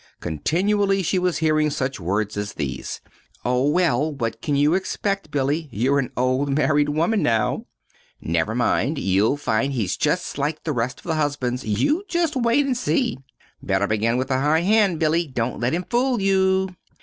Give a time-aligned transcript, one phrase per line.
[0.19, 3.01] Continually she was hearing such words as these:
[3.45, 5.69] "Oh, well, what can you expect, Billy?
[5.71, 7.67] You're an old married woman, now."
[8.19, 9.95] "Never mind, you'll find he's
[10.39, 11.63] like all the rest of the husbands.
[11.63, 13.19] You just wait and see!"
[13.61, 15.27] "Better begin with a high hand, Billy.
[15.27, 16.69] Don't let him fool you!"